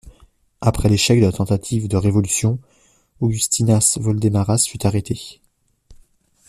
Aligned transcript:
Après 0.61 0.89
l'échec 0.89 1.19
de 1.19 1.25
la 1.27 1.31
tentative 1.31 1.87
de 1.87 1.95
révolution 1.95 2.57
Augustinas 3.19 3.99
Voldemaras 4.01 4.65
fut 4.67 4.83
arrêté. 4.87 5.41